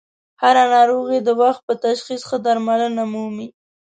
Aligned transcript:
هر 0.41 0.55
ه 0.61 0.65
ناروغي 0.75 1.19
د 1.23 1.29
وخت 1.41 1.61
په 1.67 1.73
تشخیص 1.85 2.21
ښه 2.29 2.37
درملنه 2.45 3.03
مومي. 3.11 3.47